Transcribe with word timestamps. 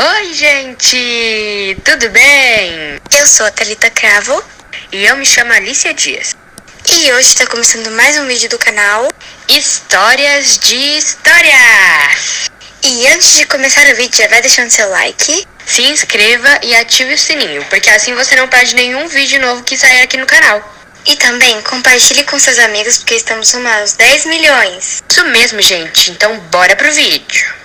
Oi, 0.00 0.32
gente! 0.32 1.76
Tudo 1.84 2.08
bem? 2.10 3.00
Eu 3.18 3.26
sou 3.26 3.44
a 3.44 3.50
Thalita 3.50 3.90
Cravo 3.90 4.40
E 4.92 5.04
eu 5.04 5.16
me 5.16 5.26
chamo 5.26 5.52
Alicia 5.52 5.92
Dias. 5.92 6.36
e 6.88 7.12
hoje 7.14 7.30
está 7.30 7.44
começando 7.48 7.90
mais 7.90 8.16
um 8.16 8.24
vídeo 8.28 8.48
do 8.48 8.60
canal. 8.60 9.08
Histórias 9.48 10.56
de 10.60 10.76
História! 10.76 11.50
E 12.80 13.08
antes 13.08 13.38
de 13.38 13.46
começar 13.46 13.88
o 13.88 13.96
vídeo, 13.96 14.18
já 14.18 14.28
vai 14.28 14.40
deixando 14.40 14.70
seu 14.70 14.88
like. 14.88 15.44
Se 15.66 15.82
inscreva 15.82 16.60
e 16.62 16.76
ative 16.76 17.14
o 17.14 17.18
sininho, 17.18 17.64
porque 17.64 17.90
assim 17.90 18.14
você 18.14 18.36
não 18.36 18.46
perde 18.46 18.76
nenhum 18.76 19.08
vídeo 19.08 19.40
novo 19.40 19.64
que 19.64 19.76
sair 19.76 20.02
aqui 20.02 20.16
no 20.16 20.26
canal. 20.26 20.62
E 21.06 21.16
também 21.16 21.60
compartilhe 21.62 22.22
com 22.22 22.38
seus 22.38 22.60
amigos, 22.60 22.98
porque 22.98 23.16
estamos 23.16 23.50
rumo 23.50 23.68
aos 23.68 23.94
10 23.94 24.26
milhões. 24.26 25.02
Isso 25.10 25.24
mesmo, 25.24 25.60
gente. 25.60 26.12
Então 26.12 26.38
bora 26.38 26.76
pro 26.76 26.92
vídeo. 26.92 27.57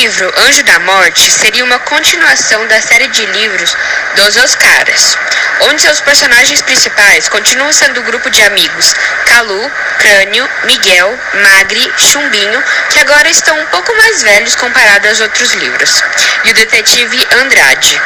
Livro 0.00 0.30
Anjo 0.36 0.62
da 0.64 0.78
Morte 0.80 1.32
seria 1.32 1.64
uma 1.64 1.78
continuação 1.78 2.66
da 2.66 2.80
série 2.82 3.08
de 3.08 3.24
livros 3.24 3.74
dos 4.14 4.36
Oscaras, 4.36 5.16
onde 5.62 5.80
seus 5.80 6.02
personagens 6.02 6.60
principais 6.60 7.30
continuam 7.30 7.72
sendo 7.72 8.00
o 8.00 8.02
grupo 8.02 8.28
de 8.28 8.42
amigos 8.42 8.94
Calu, 9.24 9.72
Crânio, 9.98 10.46
Miguel, 10.64 11.18
Magri, 11.42 11.90
Chumbinho, 11.96 12.62
que 12.90 13.00
agora 13.00 13.28
estão 13.30 13.58
um 13.58 13.66
pouco 13.66 13.96
mais 13.96 14.22
velhos 14.22 14.54
comparado 14.56 15.08
aos 15.08 15.20
outros 15.20 15.54
livros, 15.54 16.02
e 16.44 16.50
o 16.50 16.54
detetive 16.54 17.26
Andrade. 17.40 17.98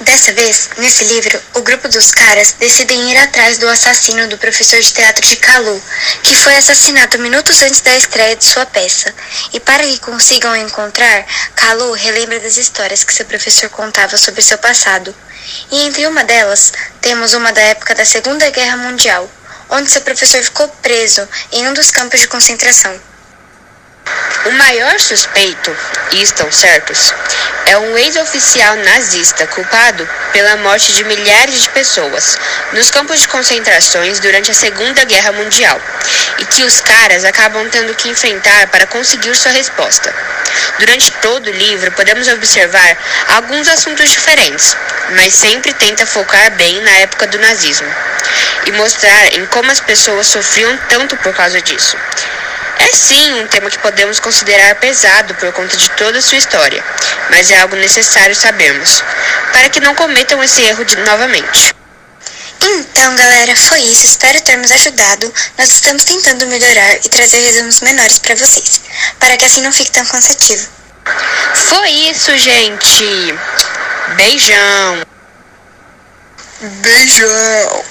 Dessa 0.00 0.30
vez, 0.34 0.68
nesse 0.76 1.04
livro, 1.04 1.42
o 1.54 1.62
grupo 1.62 1.88
dos 1.88 2.10
caras 2.10 2.54
decidem 2.58 3.10
ir 3.10 3.16
atrás 3.16 3.56
do 3.56 3.66
assassino 3.66 4.28
do 4.28 4.36
professor 4.36 4.78
de 4.78 4.92
teatro 4.92 5.26
de 5.26 5.36
Calu, 5.36 5.82
que 6.22 6.36
foi 6.36 6.54
assassinado 6.54 7.18
minutos 7.18 7.62
antes 7.62 7.80
da 7.80 7.96
estreia 7.96 8.36
de 8.36 8.44
sua 8.44 8.66
peça. 8.66 9.14
E 9.54 9.60
para 9.60 9.82
que 9.84 9.98
consigam 10.00 10.54
encontrar, 10.54 11.24
Calu 11.54 11.92
relembra 11.92 12.38
das 12.40 12.58
histórias 12.58 13.04
que 13.04 13.14
seu 13.14 13.24
professor 13.24 13.70
contava 13.70 14.18
sobre 14.18 14.42
seu 14.42 14.58
passado. 14.58 15.14
E 15.72 15.86
entre 15.86 16.06
uma 16.06 16.24
delas, 16.24 16.74
temos 17.00 17.32
uma 17.32 17.50
da 17.50 17.62
época 17.62 17.94
da 17.94 18.04
Segunda 18.04 18.50
Guerra 18.50 18.76
Mundial, 18.76 19.30
onde 19.70 19.90
seu 19.90 20.02
professor 20.02 20.42
ficou 20.44 20.68
preso 20.82 21.26
em 21.52 21.66
um 21.68 21.72
dos 21.72 21.90
campos 21.90 22.20
de 22.20 22.28
concentração. 22.28 23.00
O 24.46 24.52
maior 24.52 25.00
suspeito, 25.00 25.76
e 26.12 26.22
estão 26.22 26.52
certos, 26.52 27.12
é 27.66 27.76
um 27.78 27.98
ex-oficial 27.98 28.76
nazista 28.76 29.44
culpado 29.48 30.08
pela 30.32 30.56
morte 30.58 30.92
de 30.92 31.02
milhares 31.02 31.62
de 31.62 31.68
pessoas 31.70 32.38
nos 32.72 32.88
campos 32.88 33.18
de 33.18 33.26
concentrações 33.26 34.20
durante 34.20 34.52
a 34.52 34.54
Segunda 34.54 35.02
Guerra 35.04 35.32
Mundial 35.32 35.80
e 36.38 36.44
que 36.44 36.62
os 36.62 36.80
caras 36.80 37.24
acabam 37.24 37.68
tendo 37.70 37.92
que 37.96 38.08
enfrentar 38.08 38.68
para 38.68 38.86
conseguir 38.86 39.34
sua 39.34 39.50
resposta. 39.50 40.14
Durante 40.78 41.10
todo 41.14 41.48
o 41.48 41.52
livro, 41.52 41.90
podemos 41.90 42.28
observar 42.28 42.96
alguns 43.34 43.66
assuntos 43.66 44.08
diferentes, 44.08 44.76
mas 45.16 45.34
sempre 45.34 45.72
tenta 45.72 46.06
focar 46.06 46.52
bem 46.52 46.80
na 46.82 46.92
época 46.98 47.26
do 47.26 47.38
nazismo 47.40 47.92
e 48.64 48.70
mostrar 48.70 49.34
em 49.34 49.44
como 49.46 49.72
as 49.72 49.80
pessoas 49.80 50.28
sofriam 50.28 50.78
tanto 50.88 51.16
por 51.16 51.34
causa 51.34 51.60
disso. 51.60 51.96
É 52.86 52.96
sim 52.96 53.40
um 53.40 53.48
tema 53.48 53.68
que 53.68 53.78
podemos 53.78 54.20
considerar 54.20 54.76
pesado 54.76 55.34
por 55.34 55.52
conta 55.52 55.76
de 55.76 55.90
toda 55.90 56.18
a 56.20 56.22
sua 56.22 56.38
história, 56.38 56.84
mas 57.30 57.50
é 57.50 57.60
algo 57.60 57.74
necessário 57.74 58.34
sabermos, 58.34 59.02
para 59.52 59.68
que 59.68 59.80
não 59.80 59.92
cometam 59.96 60.42
esse 60.42 60.62
erro 60.62 60.84
de, 60.84 60.94
novamente. 60.98 61.74
Então, 62.62 63.16
galera, 63.16 63.56
foi 63.56 63.80
isso. 63.80 64.06
Espero 64.06 64.40
termos 64.40 64.70
ajudado. 64.70 65.32
Nós 65.58 65.68
estamos 65.70 66.04
tentando 66.04 66.46
melhorar 66.46 66.94
e 66.96 67.08
trazer 67.08 67.40
resumos 67.40 67.80
menores 67.80 68.18
para 68.18 68.36
vocês, 68.36 68.80
para 69.18 69.36
que 69.36 69.44
assim 69.44 69.62
não 69.62 69.72
fique 69.72 69.90
tão 69.90 70.06
cansativo. 70.06 70.68
Foi 71.54 71.90
isso, 71.90 72.36
gente! 72.38 73.34
Beijão! 74.16 75.06
Beijão! 76.60 77.84